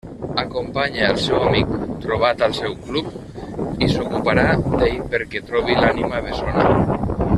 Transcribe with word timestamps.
Acompanya 0.43 1.09
el 1.15 1.19
seu 1.23 1.43
amic 1.49 1.73
trobat 2.05 2.41
al 2.47 2.55
seu 2.61 2.73
club, 2.87 3.11
i 3.89 3.91
s'ocuparà 3.93 4.47
d'ell 4.65 4.99
perquè 5.13 5.43
trobi 5.51 5.77
l'ànima 5.83 6.25
bessona. 6.31 6.69